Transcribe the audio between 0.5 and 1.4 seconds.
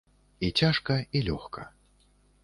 цяжка і